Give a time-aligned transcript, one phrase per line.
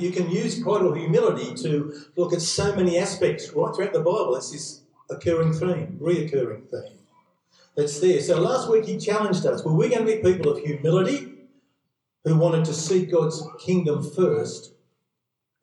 [0.00, 4.00] you can use pride or humility to look at so many aspects right throughout the
[4.00, 4.36] Bible.
[4.36, 6.98] It's this occurring theme, reoccurring theme
[7.76, 8.20] that's there.
[8.20, 9.64] So last week he challenged us.
[9.64, 11.32] Were we going to be people of humility
[12.24, 14.74] who wanted to seek God's kingdom first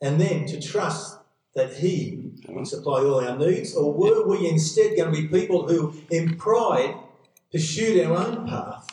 [0.02, 1.18] and then to trust
[1.56, 3.76] that He would supply all our needs?
[3.76, 6.96] Or were we instead going to be people who, in pride,
[7.52, 8.88] pursued our own path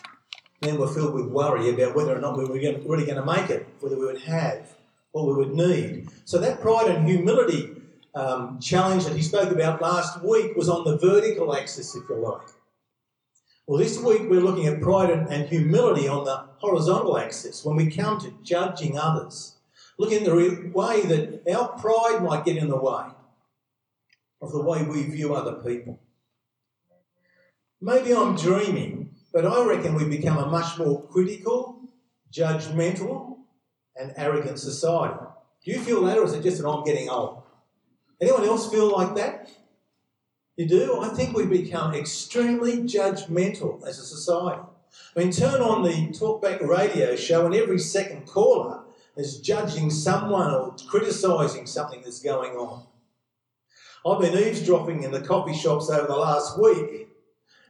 [0.62, 3.24] and then were filled with worry about whether or not we were really going to
[3.24, 4.73] make it, whether we would have
[5.14, 6.08] what we would need?
[6.24, 7.70] So that pride and humility
[8.16, 12.16] um, challenge that he spoke about last week was on the vertical axis, if you
[12.16, 12.48] like.
[13.66, 17.92] Well, this week we're looking at pride and humility on the horizontal axis when we
[17.92, 19.54] come to judging others.
[19.98, 23.04] Looking at the way that our pride might get in the way
[24.42, 26.00] of the way we view other people.
[27.80, 31.78] Maybe I'm dreaming, but I reckon we become a much more critical,
[32.32, 33.33] judgmental,
[33.96, 35.24] and arrogant society.
[35.64, 37.42] Do you feel that, or is it just that I'm getting old?
[38.20, 39.50] Anyone else feel like that?
[40.56, 41.00] You do?
[41.00, 44.62] I think we become extremely judgmental as a society.
[45.16, 48.82] I mean, turn on the talkback radio show, and every second caller
[49.16, 52.86] is judging someone or criticising something that's going on.
[54.06, 57.08] I've been eavesdropping in the coffee shops over the last week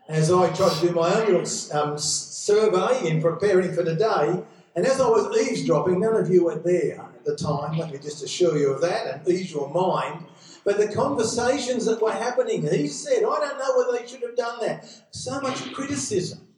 [0.09, 4.43] as I try to do my own little um, survey in preparing for today.
[4.77, 7.99] And as I was eavesdropping, none of you were there at the time, let me
[7.99, 10.27] just assure you of that and ease your mind.
[10.65, 14.37] But the conversations that were happening, he said, I don't know whether they should have
[14.37, 14.89] done that.
[15.13, 16.49] So much criticism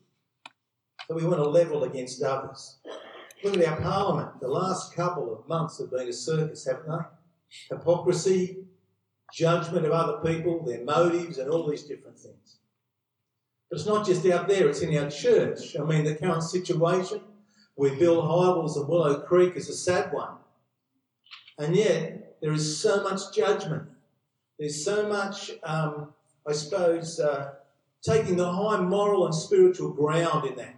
[1.08, 2.78] that we want to level against others.
[3.44, 4.40] Look at our parliament.
[4.40, 7.76] The last couple of months have been a circus, haven't they?
[7.76, 8.64] Hypocrisy,
[9.32, 12.58] judgment of other people, their motives, and all these different things.
[13.68, 15.76] But it's not just out there, it's in our church.
[15.78, 17.20] I mean, the current situation
[17.76, 20.36] with Bill Hybels and Willow Creek is a sad one.
[21.58, 23.88] And yet, there is so much judgment
[24.58, 26.14] there's so much, um,
[26.46, 27.52] I suppose, uh,
[28.02, 30.76] taking the high moral and spiritual ground in that.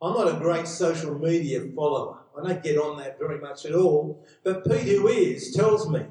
[0.00, 2.18] I'm not a great social media follower.
[2.38, 4.24] I don't get on that very much at all.
[4.44, 6.06] But Pete, who is, tells me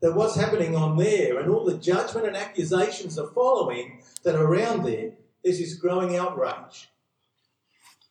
[0.00, 4.84] that what's happening on there and all the judgment and accusations are following that around
[4.84, 6.88] there is this growing outrage.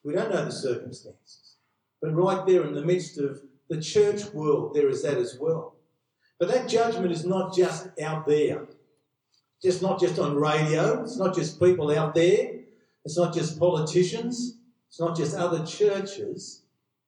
[0.03, 1.42] We don't know the circumstances.
[2.03, 5.75] But right there in the midst of the church world, there is that as well.
[6.37, 8.67] But that judgment is not just out there.
[9.61, 11.01] Just not just on radio.
[11.03, 12.55] It's not just people out there.
[13.05, 14.57] It's not just politicians.
[14.89, 16.63] It's not just other churches.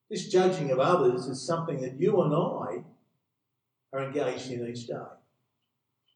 [0.09, 2.85] This judging of others is something that you and I
[3.91, 4.93] are engaged in each day.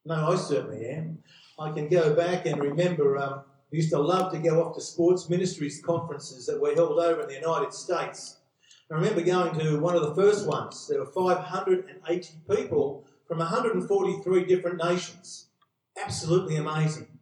[0.05, 1.17] No, I certainly am.
[1.59, 3.41] I can go back and remember um,
[3.73, 7.23] we used to love to go off to sports ministries conferences that were held over
[7.23, 8.37] in the United States.
[8.91, 10.87] I remember going to one of the first ones.
[10.87, 15.45] There were 580 people from 143 different nations.
[16.03, 17.19] Absolutely amazing.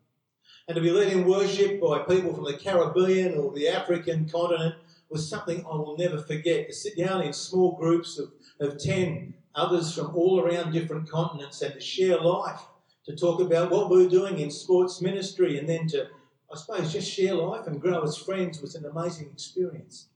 [0.69, 4.75] And to be led in worship by people from the Caribbean or the African continent
[5.09, 6.67] was something I will never forget.
[6.67, 11.61] To sit down in small groups of, of 10 others from all around different continents
[11.61, 12.61] and to share life,
[13.07, 16.07] to talk about what we we're doing in sports ministry, and then to,
[16.49, 20.07] I suppose, just share life and grow as friends was an amazing experience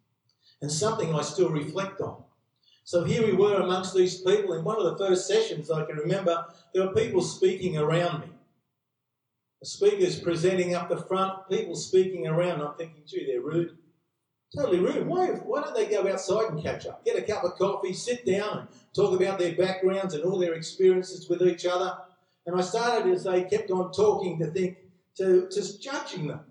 [0.61, 2.23] and something I still reflect on.
[2.83, 4.53] So here we were amongst these people.
[4.53, 8.27] In one of the first sessions, I can remember there were people speaking around me.
[9.61, 12.61] The speakers presenting up the front, people speaking around.
[12.61, 13.77] I'm thinking, gee, they're rude.
[14.55, 15.07] Totally rude.
[15.07, 17.05] Why, why don't they go outside and catch up?
[17.05, 20.55] Get a cup of coffee, sit down, and talk about their backgrounds and all their
[20.55, 21.95] experiences with each other.
[22.45, 24.77] And I started as they kept on talking to think,
[25.17, 26.41] to just judging them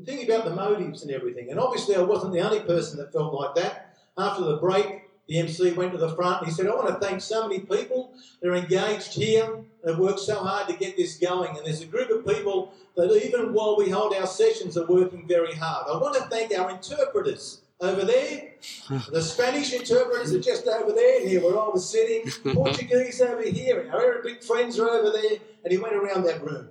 [0.00, 1.50] and thinking about the motives and everything.
[1.50, 3.94] And obviously, I wasn't the only person that felt like that.
[4.16, 7.06] After the break, the MC went to the front and he said, I want to
[7.06, 11.18] thank so many people that are engaged here have worked so hard to get this
[11.18, 11.56] going.
[11.56, 15.28] And there's a group of people that, even while we hold our sessions, are working
[15.28, 15.86] very hard.
[15.88, 18.46] I want to thank our interpreters over there.
[19.10, 22.30] The Spanish interpreters are just over there, here where I was sitting.
[22.54, 23.88] Portuguese over here.
[23.92, 25.38] Our Arabic friends are over there.
[25.64, 26.68] And he went around that room.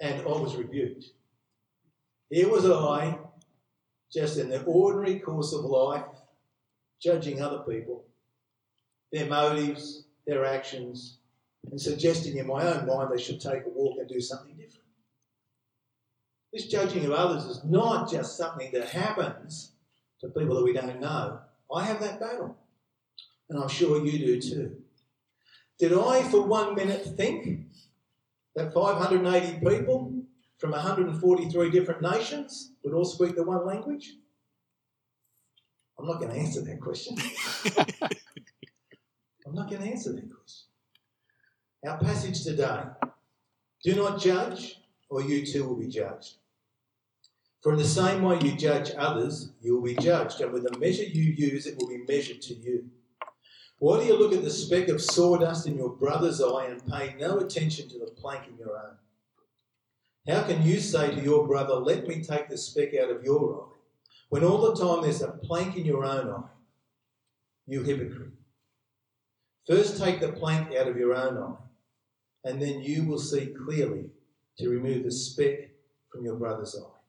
[0.00, 1.06] And I was rebuked.
[2.34, 3.16] Here was I,
[4.12, 6.04] just in the ordinary course of life,
[7.00, 8.06] judging other people,
[9.12, 11.18] their motives, their actions,
[11.70, 14.88] and suggesting in my own mind they should take a walk and do something different.
[16.52, 19.70] This judging of others is not just something that happens
[20.20, 21.38] to people that we don't know.
[21.72, 22.56] I have that battle,
[23.48, 24.76] and I'm sure you do too.
[25.78, 27.60] Did I for one minute think
[28.56, 30.13] that 580 people
[30.58, 34.14] from 143 different nations would all speak the one language?
[35.98, 37.16] I'm not going to answer that question.
[39.46, 40.68] I'm not going to answer that question.
[41.86, 42.82] Our passage today
[43.82, 44.80] do not judge,
[45.10, 46.36] or you too will be judged.
[47.62, 50.78] For in the same way you judge others, you will be judged, and with the
[50.78, 52.90] measure you use, it will be measured to you.
[53.78, 57.14] Why do you look at the speck of sawdust in your brother's eye and pay
[57.18, 58.96] no attention to the plank in your own?
[60.26, 63.60] How can you say to your brother, Let me take the speck out of your
[63.60, 63.76] eye,
[64.30, 66.48] when all the time there's a plank in your own eye?
[67.66, 68.32] You hypocrite.
[69.66, 74.06] First take the plank out of your own eye, and then you will see clearly
[74.58, 75.70] to remove the speck
[76.10, 77.00] from your brother's eye.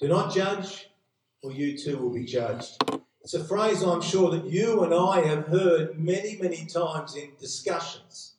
[0.00, 0.88] Do not judge,
[1.42, 2.82] or you too will be judged.
[3.20, 7.30] It's a phrase I'm sure that you and I have heard many, many times in
[7.38, 8.34] discussions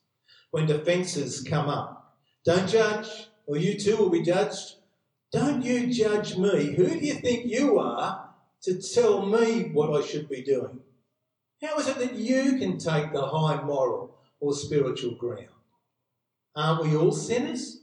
[0.51, 2.17] when defences come up.
[2.43, 4.75] Don't judge, or you too will be judged.
[5.31, 6.73] Don't you judge me.
[6.75, 8.29] Who do you think you are
[8.63, 10.79] to tell me what I should be doing?
[11.61, 15.47] How is it that you can take the high moral or spiritual ground?
[16.55, 17.81] Aren't we all sinners?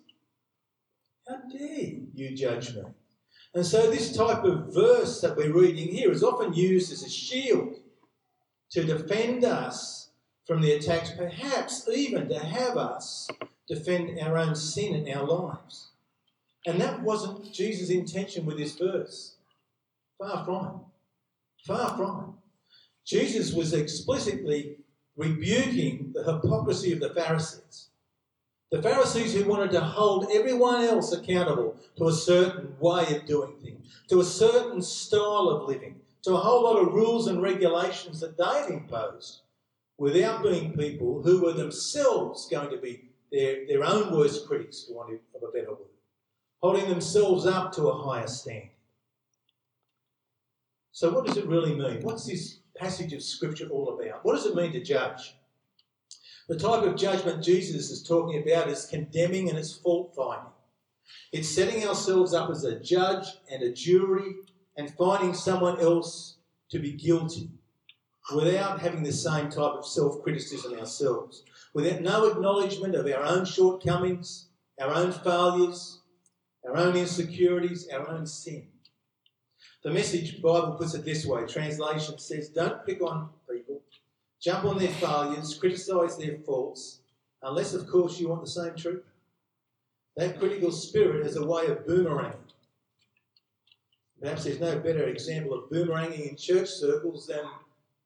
[1.28, 2.82] How dare you judge me?
[3.54, 7.08] And so, this type of verse that we're reading here is often used as a
[7.10, 7.76] shield
[8.70, 10.10] to defend us
[10.46, 13.28] from the attacks, perhaps even to have us
[13.70, 15.90] defend our own sin in our lives.
[16.66, 19.36] And that wasn't Jesus' intention with this verse.
[20.18, 21.66] Far from it.
[21.66, 22.40] Far from it.
[23.06, 24.76] Jesus was explicitly
[25.16, 27.88] rebuking the hypocrisy of the Pharisees.
[28.72, 33.54] The Pharisees who wanted to hold everyone else accountable to a certain way of doing
[33.62, 38.20] things, to a certain style of living, to a whole lot of rules and regulations
[38.20, 39.42] that they'd imposed
[39.98, 44.94] without being people who were themselves going to be their, their own worst critics, for
[44.94, 45.88] want of a better word,
[46.60, 48.70] holding themselves up to a higher standard.
[50.92, 52.02] So, what does it really mean?
[52.02, 54.24] What's this passage of Scripture all about?
[54.24, 55.34] What does it mean to judge?
[56.48, 60.52] The type of judgment Jesus is talking about is condemning and it's fault finding.
[61.32, 64.34] It's setting ourselves up as a judge and a jury
[64.76, 66.38] and finding someone else
[66.70, 67.50] to be guilty
[68.34, 73.44] without having the same type of self criticism ourselves without no acknowledgement of our own
[73.44, 74.48] shortcomings,
[74.80, 76.00] our own failures,
[76.66, 78.66] our own insecurities, our own sin.
[79.82, 83.80] The message Bible puts it this way translation says, Don't pick on people,
[84.40, 87.00] jump on their failures, criticise their faults,
[87.42, 89.04] unless, of course, you want the same treatment.
[90.16, 92.36] That critical spirit has a way of boomeranging.
[94.20, 97.44] Perhaps there's no better example of boomeranging in church circles than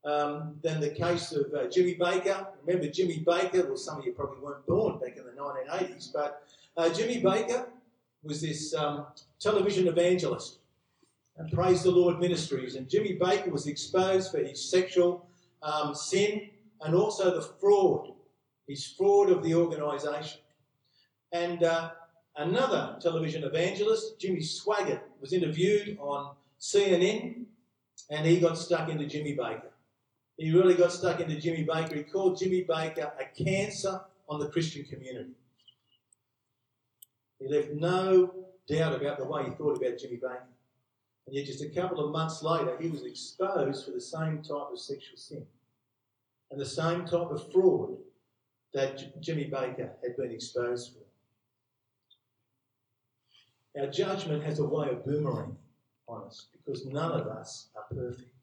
[0.05, 2.47] um, than the case of uh, Jimmy Bakker.
[2.65, 3.67] Remember Jimmy Bakker?
[3.67, 6.47] Well, some of you probably weren't born back in the 1980s, but
[6.77, 7.67] uh, Jimmy Bakker
[8.23, 9.07] was this um,
[9.39, 10.59] television evangelist
[11.37, 12.77] and Praise the Lord Ministries.
[12.77, 15.27] And Jimmy Bakker was exposed for his sexual
[15.63, 16.51] um, sin
[16.83, 18.13] and also the fraud,
[18.69, 20.41] his fraud of the organisation.
[21.33, 21.91] And uh,
[22.37, 27.45] another television evangelist, Jimmy Swaggart, was interviewed on CNN
[28.11, 29.74] and he got stuck into Jimmy Bakker.
[30.37, 31.97] He really got stuck into Jimmy Bakker.
[31.97, 35.35] He called Jimmy Bakker a cancer on the Christian community.
[37.39, 38.33] He left no
[38.67, 40.43] doubt about the way he thought about Jimmy Bakker.
[41.27, 44.69] And yet, just a couple of months later, he was exposed for the same type
[44.73, 45.47] of sexual sin
[46.51, 47.97] and the same type of fraud
[48.75, 51.01] that Jimmy Bakker had been exposed for.
[53.81, 55.57] Our judgment has a way of boomerang
[56.07, 58.34] on us because none of us are perfect.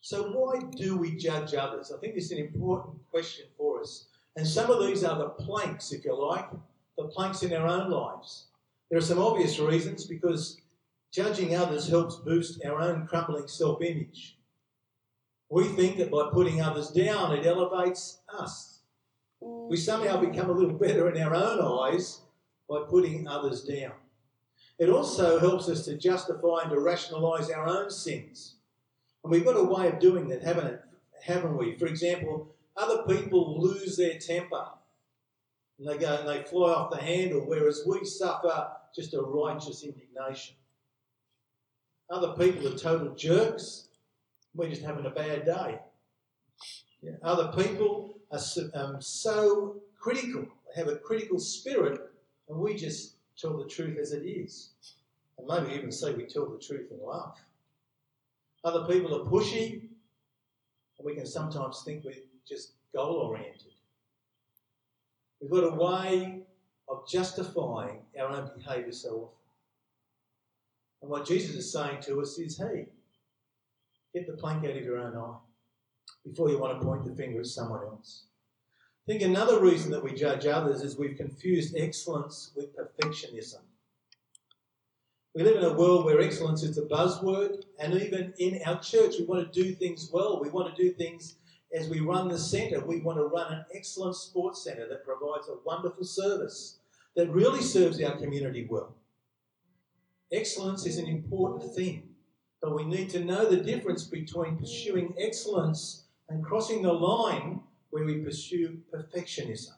[0.00, 1.92] So, why do we judge others?
[1.92, 4.08] I think this is an important question for us.
[4.36, 6.48] And some of these are the planks, if you like,
[6.96, 8.46] the planks in our own lives.
[8.88, 10.60] There are some obvious reasons because
[11.12, 14.38] judging others helps boost our own crumbling self image.
[15.50, 18.80] We think that by putting others down, it elevates us.
[19.40, 22.20] We somehow become a little better in our own eyes
[22.68, 23.92] by putting others down.
[24.78, 28.57] It also helps us to justify and to rationalise our own sins.
[29.28, 30.80] And we've got a way of doing that, haven't it?
[31.22, 31.76] Haven't we?
[31.76, 34.68] For example, other people lose their temper
[35.78, 39.84] and they go and they fly off the handle, whereas we suffer just a righteous
[39.84, 40.56] indignation.
[42.08, 43.88] Other people are total jerks.
[44.54, 45.78] We're just having a bad day.
[47.02, 47.12] Yeah.
[47.22, 52.00] Other people are so, um, so critical, they have a critical spirit,
[52.48, 54.70] and we just tell the truth as it is.
[55.36, 57.36] And maybe even say we tell the truth in love.
[58.64, 59.80] Other people are pushy,
[60.98, 62.14] and we can sometimes think we're
[62.46, 63.72] just goal oriented.
[65.40, 66.42] We've got a way
[66.88, 69.34] of justifying our own behaviour so often.
[71.02, 72.88] And what Jesus is saying to us is hey,
[74.12, 75.36] get the plank out of your own eye.
[76.26, 78.24] before you want to point the finger at someone else.
[79.06, 83.60] I think another reason that we judge others is we've confused excellence with perfectionism.
[85.38, 89.14] We live in a world where excellence is a buzzword, and even in our church,
[89.20, 90.42] we want to do things well.
[90.42, 91.36] We want to do things
[91.72, 92.84] as we run the centre.
[92.84, 96.80] We want to run an excellent sports centre that provides a wonderful service
[97.14, 98.96] that really serves our community well.
[100.32, 102.08] Excellence is an important thing,
[102.60, 108.04] but we need to know the difference between pursuing excellence and crossing the line where
[108.04, 109.76] we pursue perfectionism.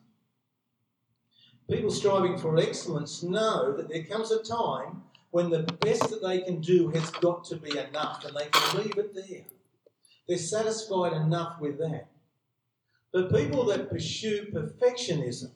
[1.71, 6.41] People striving for excellence know that there comes a time when the best that they
[6.41, 9.45] can do has got to be enough and they can leave it there.
[10.29, 12.09] They're satisfied enough with that.
[13.13, 15.51] But people that pursue perfectionism,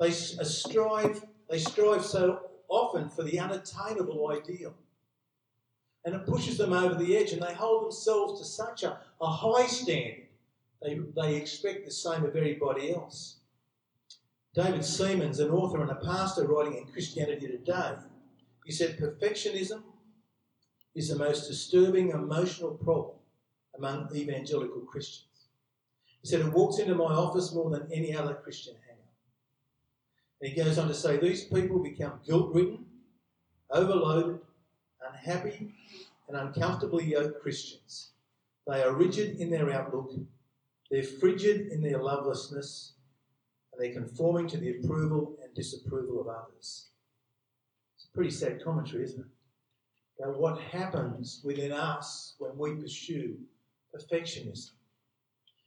[0.00, 4.74] they uh, strive, they strive so often for the unattainable ideal.
[6.04, 9.26] And it pushes them over the edge, and they hold themselves to such a, a
[9.26, 10.26] high standard,
[10.82, 13.36] they, they expect the same of everybody else.
[14.54, 17.94] David Seamands, an author and a pastor writing in Christianity Today,
[18.64, 19.82] he said, Perfectionism
[20.94, 23.16] is the most disturbing emotional problem
[23.76, 25.48] among evangelical Christians.
[26.20, 29.02] He said, It walks into my office more than any other Christian hangout.
[30.40, 32.86] And he goes on to say, These people become guilt ridden,
[33.70, 34.40] overloaded,
[35.08, 35.74] unhappy,
[36.28, 38.10] and uncomfortably yoked Christians.
[38.66, 40.12] They are rigid in their outlook,
[40.90, 42.92] they're frigid in their lovelessness,
[43.72, 46.91] and they're conforming to the approval and disapproval of others.
[48.14, 50.22] Pretty sad commentary, isn't it?
[50.22, 53.36] About what happens within us when we pursue
[53.94, 54.70] perfectionism.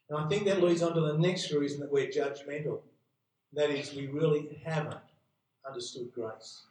[0.10, 2.82] And I think that leads on to the next reason that we're judgmental.
[3.54, 4.98] That is, we really haven't
[5.68, 6.62] understood grace.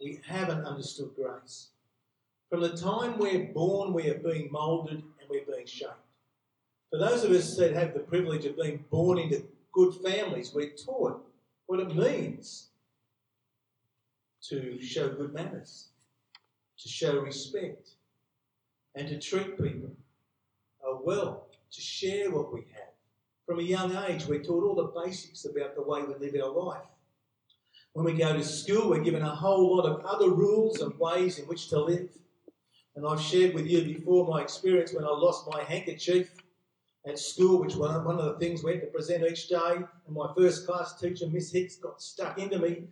[0.00, 1.68] We haven't understood grace.
[2.48, 5.92] From the time we're born, we are being moulded and we're being shaped.
[6.90, 10.70] For those of us that have the privilege of being born into good families, we're
[10.70, 11.24] taught
[11.66, 12.69] what it means
[14.48, 15.88] to show good manners,
[16.78, 17.90] to show respect,
[18.94, 19.90] and to treat people
[20.86, 22.90] uh, well, to share what we have.
[23.46, 26.50] From a young age, we're taught all the basics about the way we live our
[26.50, 26.86] life.
[27.92, 31.38] When we go to school, we're given a whole lot of other rules and ways
[31.38, 32.10] in which to live.
[32.94, 36.30] And I've shared with you before my experience when I lost my handkerchief
[37.06, 39.76] at school, which one of the things we had to present each day.
[40.06, 42.84] And my first class teacher, Miss Hicks, got stuck into me.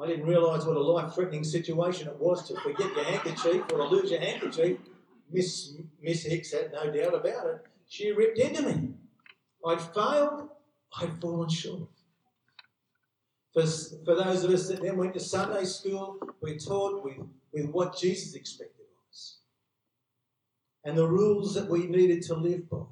[0.00, 3.78] I didn't realise what a life threatening situation it was to forget your handkerchief or
[3.78, 4.78] to lose your handkerchief.
[5.30, 7.66] Miss, Miss Hicks had no doubt about it.
[7.88, 8.90] She ripped into me.
[9.64, 10.50] I'd failed,
[11.00, 11.88] I'd fallen short.
[13.52, 17.16] For, for those of us that then went to Sunday school, we're taught with,
[17.52, 19.38] with what Jesus expected of us
[20.84, 22.84] and the rules that we needed to live by.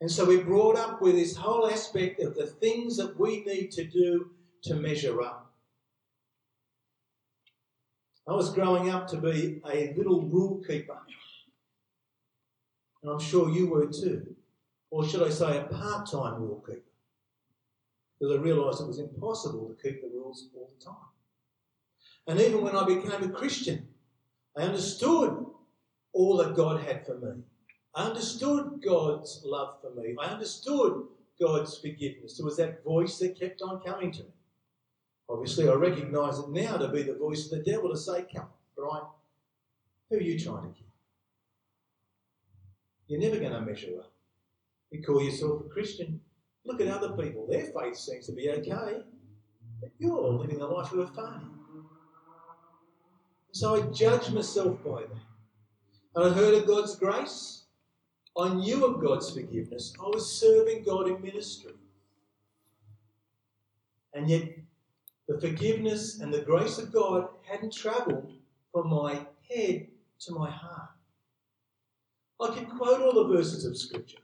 [0.00, 3.70] And so we're brought up with this whole aspect of the things that we need
[3.72, 4.30] to do
[4.62, 5.52] to measure up.
[8.26, 10.96] I was growing up to be a little rule keeper.
[13.02, 14.36] And I'm sure you were too.
[14.90, 16.80] Or should I say, a part time rule keeper?
[18.18, 20.94] Because I realised it was impossible to keep the rules all the time.
[22.26, 23.88] And even when I became a Christian,
[24.56, 25.44] I understood
[26.12, 27.42] all that God had for me.
[27.94, 30.14] I understood God's love for me.
[30.20, 31.04] I understood
[31.40, 32.36] God's forgiveness.
[32.36, 34.30] There was that voice that kept on coming to me.
[35.28, 38.48] Obviously, I recognise it now to be the voice of the devil to say, Come,
[38.76, 39.04] Brian,
[40.08, 40.88] who are you trying to keep?
[43.06, 44.12] You're never going to measure up.
[44.90, 46.20] You call yourself a Christian.
[46.64, 47.46] Look at other people.
[47.48, 49.02] Their faith seems to be okay.
[49.80, 51.40] But you're living the life of a failure.
[53.52, 55.20] So I judge myself by that.
[56.14, 57.64] And I heard of God's grace.
[58.38, 59.92] I knew of God's forgiveness.
[60.00, 61.72] I was serving God in ministry.
[64.14, 64.42] And yet
[65.28, 68.32] the forgiveness and the grace of God hadn't travelled
[68.72, 69.88] from my head
[70.20, 70.90] to my heart.
[72.40, 74.18] I could quote all the verses of Scripture.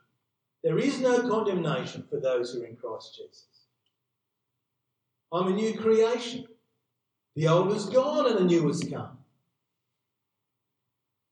[0.63, 3.47] There is no condemnation for those who are in Christ Jesus.
[5.33, 6.47] I'm a new creation.
[7.35, 9.19] The old is gone and the new has come.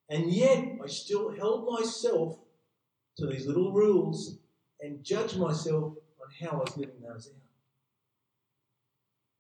[0.09, 2.39] And yet, I still held myself
[3.17, 4.39] to these little rules
[4.81, 7.41] and judge myself on how I was living those out.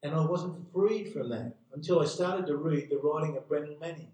[0.02, 3.76] And I wasn't freed from that until I started to read the writing of Brennan
[3.80, 4.12] Manning,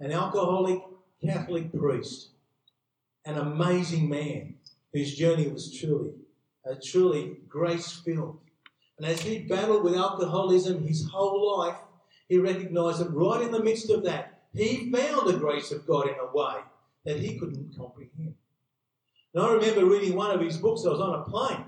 [0.00, 0.80] an alcoholic
[1.22, 2.30] Catholic priest,
[3.24, 4.54] an amazing man
[4.92, 6.12] whose journey was truly,
[6.68, 8.38] uh, truly grace filled.
[8.98, 11.76] And as he battled with alcoholism his whole life,
[12.28, 16.08] he recognized that right in the midst of that, he found the grace of God
[16.08, 16.62] in a way
[17.04, 18.34] that he couldn't comprehend.
[19.34, 20.84] And I remember reading one of his books.
[20.86, 21.64] I was on a plane.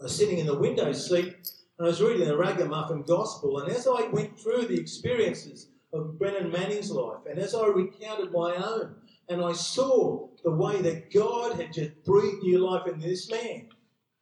[0.00, 1.34] I was sitting in the window seat
[1.78, 3.58] and I was reading the Ragamuffin Gospel.
[3.58, 8.32] And as I went through the experiences of Brennan Manning's life, and as I recounted
[8.32, 8.96] my own,
[9.28, 13.68] and I saw the way that God had just breathed new life into this man,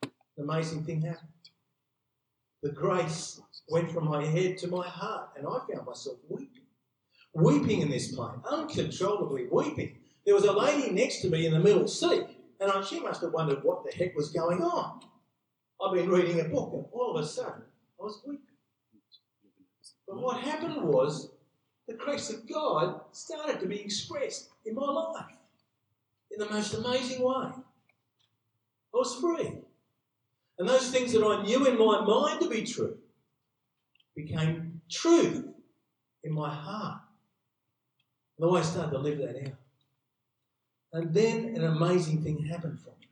[0.02, 1.28] an amazing thing happened.
[2.62, 6.62] The grace went from my head to my heart, and I found myself weeping.
[7.34, 9.97] Weeping in this plane, uncontrollably weeping.
[10.28, 12.26] There was a lady next to me in the middle seat,
[12.60, 15.00] and she must have wondered what the heck was going on.
[15.82, 17.62] I've been reading a book, and all of a sudden,
[17.98, 18.44] I was weeping.
[20.06, 21.30] But what happened was
[21.86, 25.34] the grace of God started to be expressed in my life
[26.30, 27.46] in the most amazing way.
[27.46, 27.62] I
[28.92, 29.62] was free.
[30.58, 32.98] And those things that I knew in my mind to be true
[34.14, 35.46] became truth
[36.22, 37.00] in my heart.
[38.38, 39.54] And I started to live that out.
[40.92, 43.08] And then an amazing thing happened for me.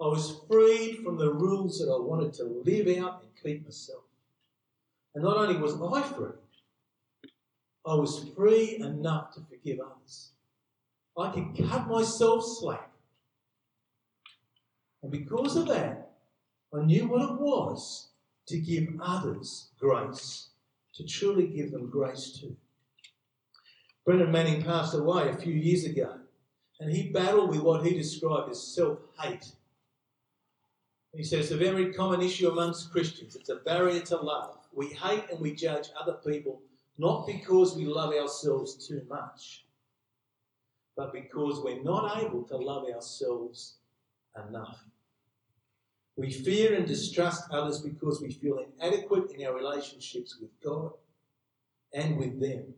[0.00, 4.02] I was freed from the rules that I wanted to live out and keep myself.
[5.14, 6.30] And not only was I free,
[7.86, 10.30] I was free enough to forgive others.
[11.16, 12.90] I could cut myself slack.
[15.02, 16.12] And because of that,
[16.72, 18.08] I knew what it was
[18.46, 20.48] to give others grace,
[20.94, 22.56] to truly give them grace too.
[24.04, 26.18] Brennan Manning passed away a few years ago,
[26.80, 29.52] and he battled with what he described as self hate.
[31.14, 33.34] He says, a very common issue amongst Christians.
[33.34, 34.58] It's a barrier to love.
[34.72, 36.60] We hate and we judge other people
[36.98, 39.64] not because we love ourselves too much,
[40.96, 43.76] but because we're not able to love ourselves
[44.48, 44.84] enough.
[46.16, 50.90] We fear and distrust others because we feel inadequate in our relationships with God
[51.94, 52.74] and with them.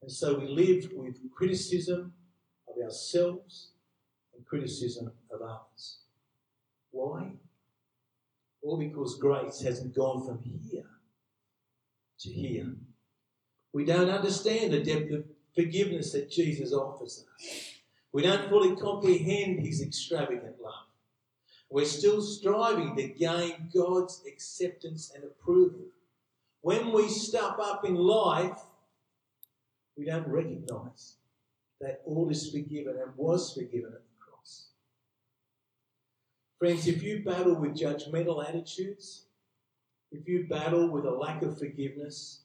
[0.00, 2.12] And so we live with criticism
[2.76, 3.68] of ourselves
[4.34, 5.98] and criticism of others.
[6.90, 7.32] Why?
[8.62, 10.84] All because grace hasn't gone from here
[12.20, 12.74] to here.
[13.72, 17.80] We don't understand the depth of forgiveness that Jesus offers us.
[18.12, 20.86] We don't fully comprehend his extravagant love.
[21.70, 25.80] We're still striving to gain God's acceptance and approval.
[26.60, 28.60] When we step up in life,
[29.96, 31.16] we don't recognize
[31.82, 34.68] that all is forgiven and was forgiven at the cross.
[36.58, 39.26] Friends, if you battle with judgmental attitudes,
[40.12, 42.42] if you battle with a lack of forgiveness,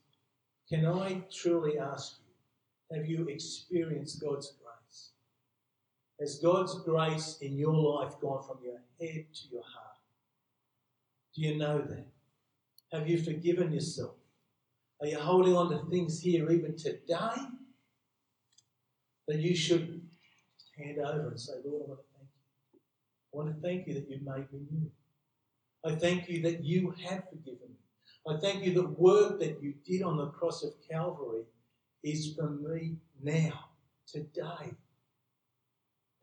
[0.67, 5.12] can I truly ask you, have you experienced God's grace?
[6.19, 9.97] Has God's grace in your life gone from your head to your heart?
[11.36, 12.08] Do you know that?
[12.91, 14.15] Have you forgiven yourself?
[15.00, 17.36] Are you holding on to things here even today
[19.28, 20.02] that you should
[20.78, 22.28] hand over and say, Lord, I want to thank
[22.74, 22.80] you.
[23.34, 24.92] I want to thank you that you've made me new.
[25.86, 28.34] I thank you that you have forgiven me.
[28.34, 31.44] I thank you that work that you did on the cross of Calvary
[32.04, 33.70] is for me now,
[34.12, 34.74] today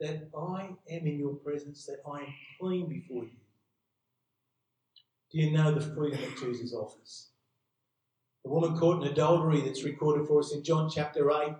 [0.01, 3.31] that I am in your presence, that I am clean before you.
[5.31, 7.29] Do you know the freedom that Jesus offers?
[8.45, 11.55] The woman caught in adultery that's recorded for us in John chapter 8,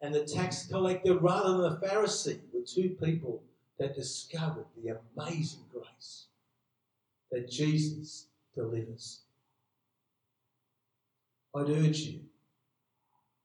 [0.00, 3.42] and the tax collector rather than the Pharisee were two people
[3.78, 6.26] that discovered the amazing grace
[7.30, 9.20] that Jesus delivers.
[11.54, 12.20] I'd urge you,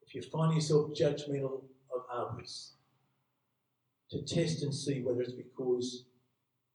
[0.05, 1.63] if you find yourself judgmental
[1.93, 2.73] of others,
[4.11, 6.05] to test and see whether it's because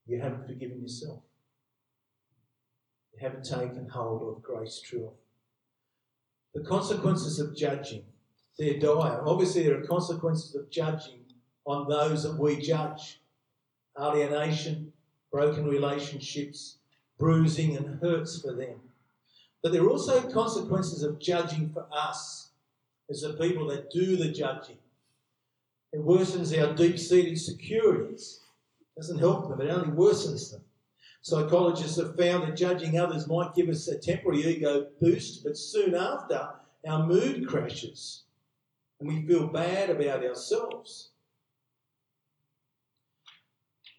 [0.06, 1.20] you haven't forgiven yourself.
[3.12, 5.14] You haven't taken hold of grace truly.
[6.54, 8.02] The consequences of judging,
[8.60, 9.22] they're dire.
[9.24, 11.24] Obviously, there are consequences of judging
[11.64, 13.18] on those that we judge
[13.98, 14.92] alienation,
[15.32, 16.76] broken relationships,
[17.18, 18.78] bruising, and hurts for them.
[19.62, 22.50] But there are also consequences of judging for us
[23.08, 24.76] as the people that do the judging.
[25.94, 28.40] It worsens our deep seated securities.
[28.80, 30.60] It doesn't help them, it only worsens them.
[31.22, 35.94] Psychologists have found that judging others might give us a temporary ego boost, but soon
[35.94, 36.50] after,
[36.86, 38.24] our mood crashes
[39.08, 41.10] we feel bad about ourselves.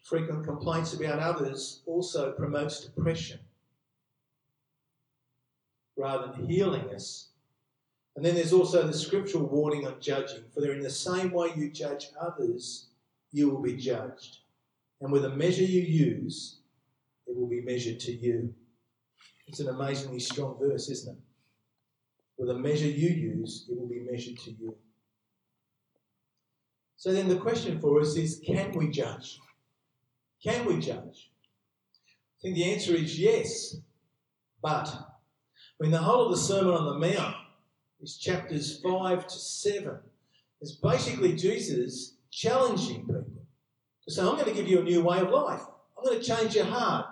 [0.04, 3.40] Frequent complaints about others also promotes depression.
[5.96, 7.32] Rather than healing us,
[8.14, 10.44] and then there's also the scriptural warning on judging.
[10.52, 12.88] For in the same way you judge others,
[13.32, 14.38] you will be judged.
[15.00, 16.58] And with the measure you use,
[17.26, 18.54] it will be measured to you.
[19.46, 21.22] It's an amazingly strong verse, isn't it?
[22.38, 24.76] With the measure you use, it will be measured to you.
[27.02, 29.40] So then the question for us is can we judge?
[30.40, 31.32] Can we judge?
[32.38, 33.76] I think the answer is yes,
[34.62, 34.94] but
[35.82, 37.34] mean, the whole of the Sermon on the Mount
[38.00, 39.98] is chapters 5 to 7.
[40.60, 43.24] Is basically Jesus challenging people
[44.04, 45.62] to say, I'm going to give you a new way of life.
[45.98, 47.06] I'm going to change your heart.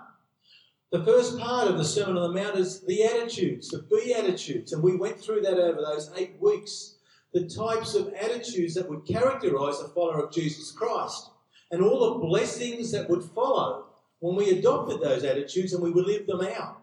[0.93, 4.81] The first part of the Sermon on the Mount is the attitudes, the Beatitudes, and
[4.81, 6.95] we went through that over those eight weeks.
[7.33, 11.29] The types of attitudes that would characterize a follower of Jesus Christ,
[11.71, 13.85] and all the blessings that would follow
[14.19, 16.81] when we adopted those attitudes and we would live them out.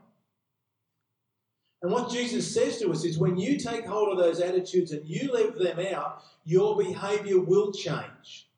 [1.82, 5.06] And what Jesus says to us is when you take hold of those attitudes and
[5.06, 8.48] you live them out, your behavior will change.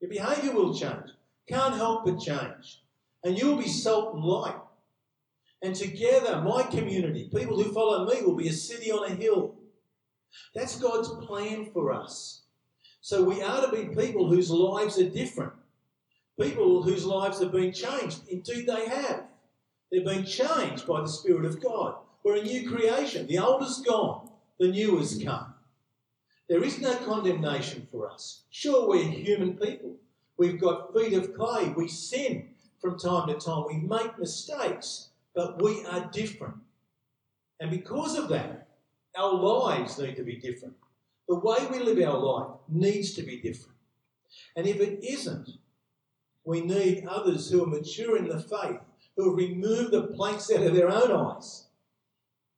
[0.00, 1.10] Your behavior will change.
[1.48, 2.82] Can't help but change.
[3.22, 4.56] And you'll be salt and light.
[5.62, 9.54] And together, my community, people who follow me, will be a city on a hill.
[10.54, 12.42] That's God's plan for us.
[13.00, 15.52] So we are to be people whose lives are different.
[16.40, 18.20] People whose lives have been changed.
[18.28, 19.24] Indeed, they have.
[19.90, 21.96] They've been changed by the Spirit of God.
[22.24, 23.26] We're a new creation.
[23.26, 25.54] The old is gone, the new has come.
[26.48, 28.42] There is no condemnation for us.
[28.50, 29.96] Sure, we're human people.
[30.36, 31.72] We've got feet of clay.
[31.76, 32.48] We sin
[32.80, 33.64] from time to time.
[33.68, 36.56] We make mistakes, but we are different.
[37.60, 38.63] And because of that,
[39.16, 40.74] our lives need to be different.
[41.28, 43.76] The way we live our life needs to be different.
[44.56, 45.48] And if it isn't,
[46.44, 48.80] we need others who are mature in the faith
[49.16, 51.66] who have removed the planks out of their own eyes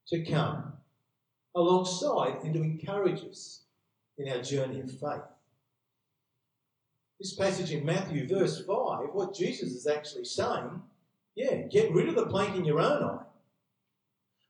[0.09, 0.73] to come
[1.55, 3.63] alongside and to encourage us
[4.19, 5.23] in our journey of faith.
[7.21, 10.83] This passage in Matthew, verse 5, what Jesus is actually saying,
[11.35, 13.25] yeah, get rid of the plank in your own eye.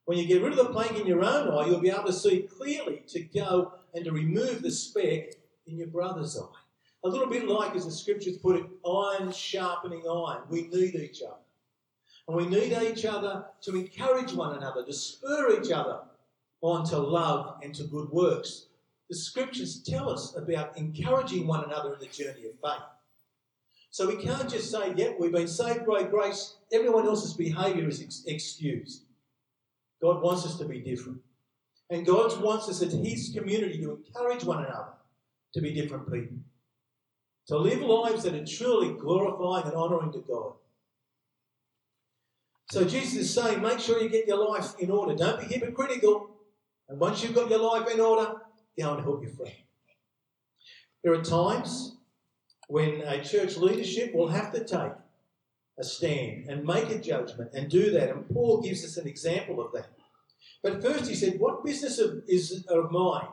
[0.06, 2.12] When you get rid of the plank in your own eye, you'll be able to
[2.12, 5.34] see clearly to go and to remove the speck
[5.66, 6.60] in your brother's eye.
[7.04, 10.42] A little bit like, as the scriptures put it, iron sharpening iron.
[10.48, 11.36] We need each other.
[12.28, 16.00] And we need each other to encourage one another, to spur each other
[16.60, 18.66] on to love and to good works.
[19.08, 22.86] The scriptures tell us about encouraging one another in the journey of faith.
[23.90, 28.02] So we can't just say, yep, we've been saved by grace, everyone else's behaviour is
[28.02, 29.05] ex- excused.
[30.02, 31.20] God wants us to be different.
[31.90, 34.94] And God wants us as His community to encourage one another
[35.54, 36.36] to be different people.
[37.48, 40.54] To live lives that are truly glorifying and honouring to God.
[42.72, 45.14] So Jesus is saying, make sure you get your life in order.
[45.14, 46.30] Don't be hypocritical.
[46.88, 48.32] And once you've got your life in order,
[48.78, 49.54] go and help your friend.
[51.04, 51.96] There are times
[52.66, 54.92] when a church leadership will have to take
[55.78, 58.10] a stand and make a judgment and do that.
[58.10, 59.88] And Paul gives us an example of that.
[60.62, 63.28] But first he said, What business is of mine?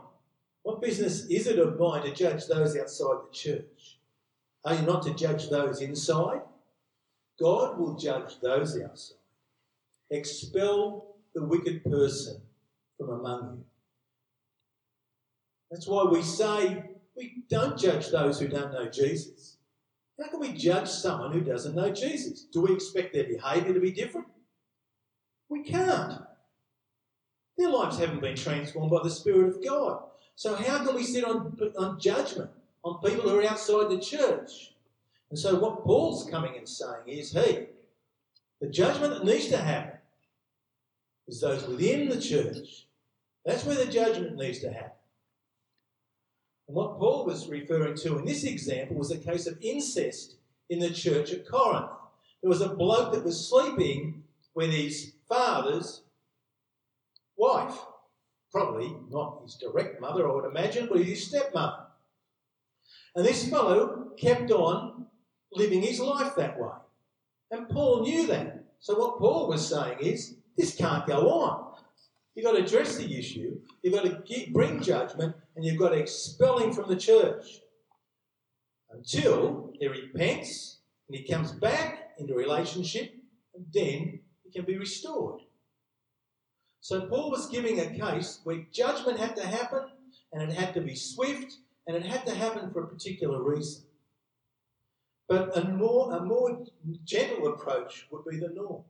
[0.64, 4.00] What business is it of mine to judge those outside the church?
[4.66, 6.42] Are you not to judge those inside?
[7.40, 9.18] God will judge those outside.
[10.10, 12.42] Expel the wicked person
[12.98, 13.66] from among you.
[15.72, 16.84] That's why we say
[17.16, 19.53] we don't judge those who don't know Jesus.
[20.20, 22.44] How can we judge someone who doesn't know Jesus?
[22.52, 24.28] Do we expect their behaviour to be different?
[25.50, 26.22] We can't.
[27.58, 30.04] Their lives haven't been transformed by the Spirit of God.
[30.36, 32.50] So, how can we sit on, on judgment
[32.84, 34.74] on people who are outside the church?
[35.30, 37.70] And so, what Paul's coming and saying is, hey,
[38.62, 40.00] the judgment that needs to happen
[41.28, 42.88] is those within the church.
[43.46, 44.92] That's where the judgment needs to happen.
[46.68, 50.36] And what Paul was referring to in this example was a case of incest
[50.70, 51.90] in the church at Corinth.
[52.42, 54.24] There was a bloke that was sleeping
[54.56, 56.04] with his father's
[57.38, 57.78] wife.
[58.52, 61.88] Probably not his direct mother, I would imagine, but his stepmother.
[63.16, 65.08] And this fellow kept on
[65.52, 66.72] living his life that way.
[67.52, 68.66] And Paul knew that.
[68.80, 71.73] So what Paul was saying is, this can't go on.
[72.36, 75.98] You've got to address the issue, you've got to bring judgment, and you've got to
[75.98, 77.60] expel him from the church
[78.92, 83.14] until he repents and he comes back into relationship,
[83.54, 85.42] and then he can be restored.
[86.82, 89.86] So Paul was giving a case where judgment had to happen,
[90.32, 93.84] and it had to be swift, and it had to happen for a particular reason.
[95.28, 96.66] But a more, a more
[97.04, 98.84] gentle approach would be the norm.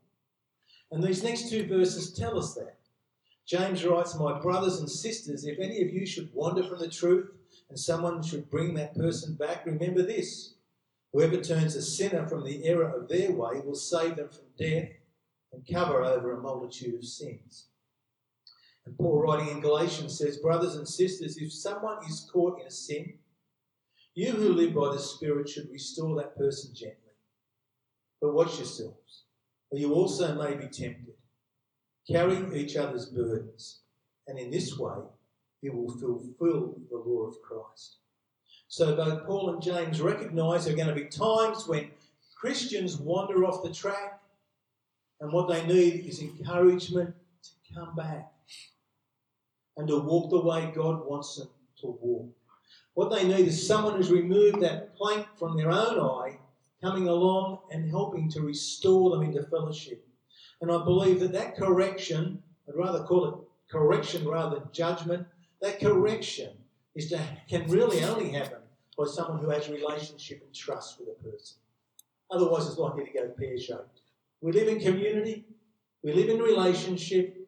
[0.92, 2.78] And these next two verses tell us that.
[3.46, 7.30] James writes, My brothers and sisters, if any of you should wander from the truth
[7.70, 10.56] and someone should bring that person back, remember this.
[11.12, 14.90] Whoever turns a sinner from the error of their way will save them from death
[15.52, 17.68] and cover over a multitude of sins.
[18.86, 22.72] And Paul, writing in Galatians, says, Brothers and sisters, if someone is caught in a
[22.72, 23.20] sin,
[24.16, 26.98] You who live by the Spirit should restore that person gently.
[28.22, 29.24] But watch yourselves,
[29.72, 31.16] or you also may be tempted.
[32.10, 33.80] Carry each other's burdens,
[34.28, 34.96] and in this way
[35.62, 37.98] you will fulfill the law of Christ.
[38.68, 41.92] So both Paul and James recognise there are going to be times when
[42.36, 44.22] Christians wander off the track,
[45.22, 48.34] and what they need is encouragement to come back
[49.78, 51.48] and to walk the way God wants them
[51.80, 52.30] to walk.
[52.96, 56.38] What they need is someone who's removed that plank from their own eye,
[56.82, 60.06] coming along and helping to restore them into fellowship.
[60.64, 63.36] And I believe that that correction, I'd rather call it
[63.70, 65.28] correction rather than judgment,
[65.62, 66.52] that correction
[66.96, 68.60] is to, can really only happen
[68.98, 71.58] by someone who has relationship and trust with a person.
[72.32, 74.00] Otherwise, it's likely to go pear shaped.
[74.40, 75.44] We live in community,
[76.02, 77.46] we live in relationship,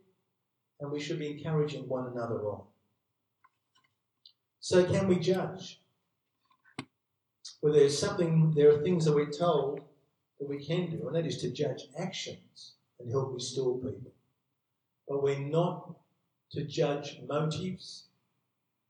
[0.82, 2.64] and we should be encouraging one another on.
[4.60, 5.80] So, can we judge?
[7.62, 9.80] Well, there's something, there are things that we're told
[10.38, 14.12] that we can do, and that is to judge actions and help restore people.
[15.08, 15.96] But we're not
[16.52, 18.06] to judge motives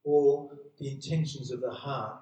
[0.03, 2.21] or the intentions of the heart.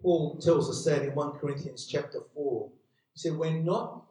[0.00, 2.70] Paul tells us that in 1 Corinthians chapter 4.
[3.14, 4.04] He said, We're not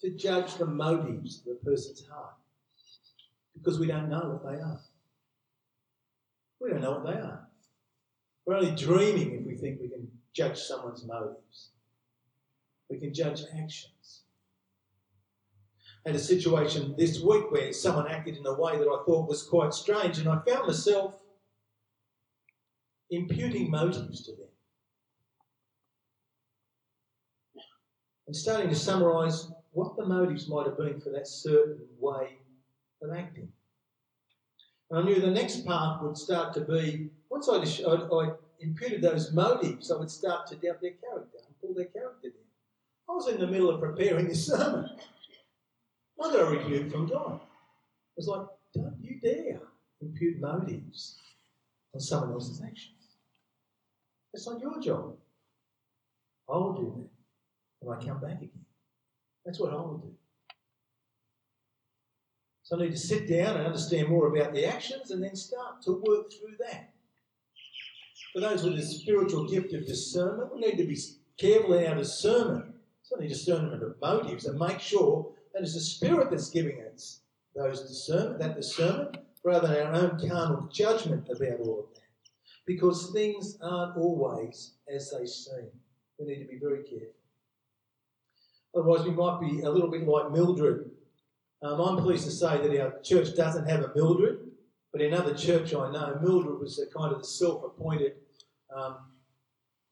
[0.00, 2.34] to judge the motives of a person's heart
[3.54, 4.80] because we don't know what they are.
[6.60, 7.46] We don't know what they are.
[8.44, 11.70] We're only dreaming if we think we can judge someone's motives.
[12.88, 14.22] We can judge actions.
[16.04, 19.44] Had a situation this week where someone acted in a way that I thought was
[19.44, 21.20] quite strange, and I found myself
[23.10, 24.48] imputing motives to them.
[28.26, 32.38] And starting to summarise what the motives might have been for that certain way
[33.02, 33.48] of acting.
[34.90, 39.02] And I knew the next part would start to be once I, I, I imputed
[39.02, 42.42] those motives, I would start to doubt their character and pull their character down.
[43.08, 44.90] I was in the middle of preparing this sermon.
[46.20, 47.34] I got a rebuke from God.
[47.34, 49.60] It was like, don't you dare
[50.00, 51.18] impute motives
[51.94, 53.16] on someone else's actions.
[54.32, 55.16] It's not your job.
[56.48, 57.08] I will do
[57.80, 58.64] that when I come back again.
[59.44, 60.14] That's what I will do.
[62.62, 65.82] So I need to sit down and understand more about the actions and then start
[65.82, 66.92] to work through that.
[68.32, 70.98] For those with a spiritual gift of discernment, we need to be
[71.36, 72.74] careful in our discernment.
[73.02, 77.20] It's only discernment of motives and make sure that it's the Spirit that's giving us
[77.54, 82.00] those discernment, that discernment, rather than our own carnal judgment about all of that.
[82.66, 85.68] Because things aren't always as they seem.
[86.18, 87.14] We need to be very careful.
[88.74, 90.90] Otherwise, we might be a little bit like Mildred.
[91.62, 94.38] Um, I'm pleased to say that our church doesn't have a Mildred,
[94.92, 98.14] but in another church I know, Mildred was a kind of the self-appointed
[98.74, 98.96] um,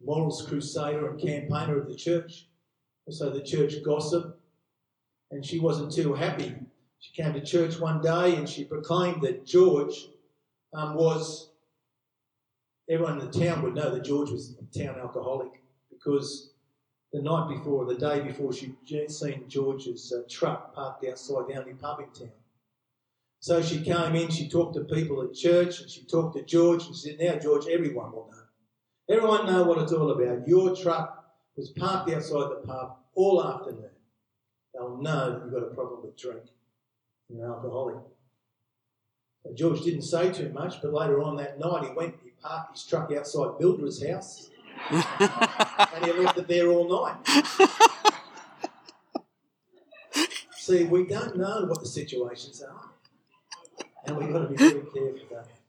[0.02, 2.46] morals crusader and campaigner of the church,
[3.06, 4.39] also the church gossip,
[5.30, 6.54] and she wasn't too happy.
[6.98, 10.08] She came to church one day and she proclaimed that George
[10.74, 11.50] um, was,
[12.88, 16.50] everyone in the town would know that George was a town alcoholic because
[17.12, 18.76] the night before, the day before, she'd
[19.08, 22.34] seen George's uh, truck parked outside the only pub in town.
[23.40, 26.84] So she came in, she talked to people at church, and she talked to George,
[26.86, 29.16] and she said, Now, George, everyone will know.
[29.16, 30.46] Everyone know what it's all about.
[30.46, 31.24] Your truck
[31.56, 33.90] was parked outside the pub all afternoon.
[34.74, 36.42] They'll know you've got a problem with drink.
[37.28, 37.96] You're an alcoholic.
[39.42, 42.76] So George didn't say too much, but later on that night he went, he parked
[42.76, 44.50] his truck outside Mildred's house
[44.90, 47.16] and he left it there all night.
[50.52, 52.90] See, we don't know what the situations are,
[54.04, 55.60] and we've got to be very careful about it.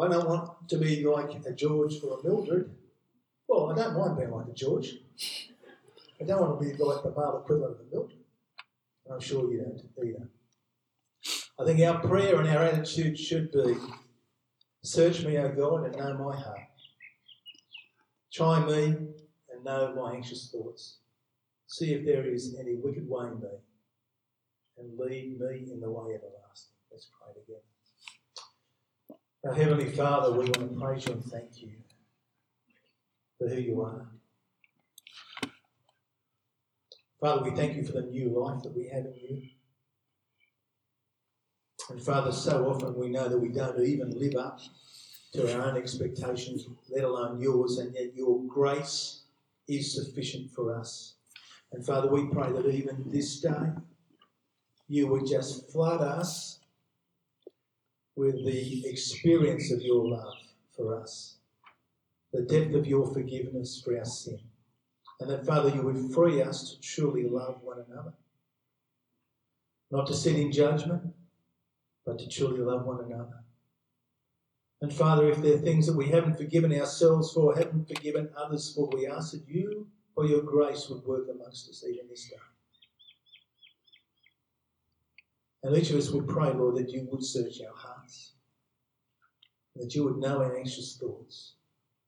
[0.00, 2.70] I don't want to be like a George or a Mildred.
[3.48, 4.98] Well, I don't mind being like a George.
[6.20, 8.18] I don't want to be like the male equivalent of the Mildred.
[9.04, 10.28] And I'm sure you don't either.
[11.60, 13.76] I think our prayer and our attitude should be
[14.82, 16.60] Search me, O God, and know my heart.
[18.32, 20.98] Try me and know my anxious thoughts.
[21.66, 23.48] See if there is any wicked way in me,
[24.78, 26.74] and lead me in the way everlasting.
[26.90, 27.60] Let's pray together.
[29.44, 31.72] Our Heavenly Father, we want to praise you and thank you
[33.38, 34.08] for who you are.
[37.20, 39.42] Father, we thank you for the new life that we have in you.
[41.90, 44.60] And Father, so often we know that we don't even live up
[45.32, 49.22] to our own expectations, let alone yours, and yet your grace
[49.68, 51.14] is sufficient for us.
[51.72, 53.72] And Father, we pray that even this day,
[54.88, 56.60] you would just flood us
[58.16, 60.34] with the experience of your love
[60.76, 61.36] for us.
[62.32, 64.38] the depth of your forgiveness for our sin.
[65.20, 68.14] And that, Father, you would free us to truly love one another.
[69.90, 71.02] Not to sit in judgment,
[72.06, 73.44] but to truly love one another.
[74.80, 78.72] And Father, if there are things that we haven't forgiven ourselves for, haven't forgiven others
[78.72, 82.36] for, we ask that you, by your grace, would work amongst us even this day.
[85.64, 88.34] And each of us would pray, Lord, that you would search our hearts,
[89.74, 91.54] that you would know our anxious thoughts,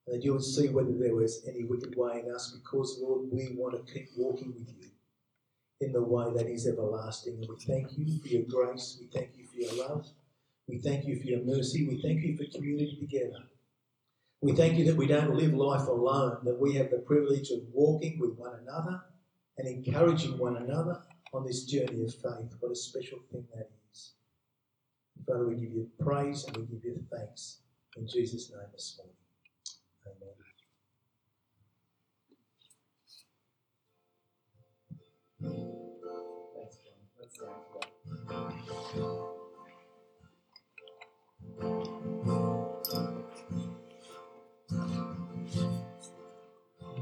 [0.06, 3.28] and that you would see whether there was any wicked way in us, because, Lord,
[3.30, 4.90] we want to keep walking with you
[5.80, 7.34] in the way that is everlasting.
[7.34, 10.06] And we thank you for your grace, we thank you for your love,
[10.68, 13.44] we thank you for your mercy, we thank you for community together.
[14.42, 17.60] We thank you that we don't live life alone, that we have the privilege of
[17.72, 19.02] walking with one another
[19.58, 21.02] and encouraging one another
[21.34, 22.56] on this journey of faith.
[22.60, 24.12] What a special thing that is.
[25.26, 27.58] Father, we give you praise and we give you thanks
[27.96, 29.19] in Jesus' name this morning.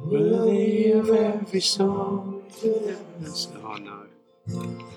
[0.05, 2.43] Worthy of every song.
[3.63, 4.88] Oh no.